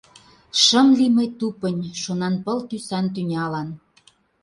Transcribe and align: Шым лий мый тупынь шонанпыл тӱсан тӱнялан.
Шым 0.63 0.87
лий 0.97 1.11
мый 1.17 1.27
тупынь 1.39 1.83
шонанпыл 2.01 2.57
тӱсан 2.69 3.05
тӱнялан. 3.13 3.69